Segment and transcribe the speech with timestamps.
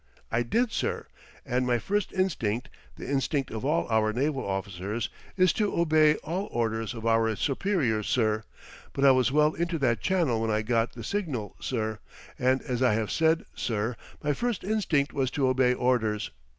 [0.31, 1.05] "'I did, sir.
[1.45, 6.47] And my first instinct the instinct of all our naval officers is to obey all
[6.51, 8.43] orders of our superiors, sir.
[8.93, 11.99] But I was well into that channel when I got the signal, sir.
[12.39, 16.31] And as I have said, sir, my first instinct was to obey orders.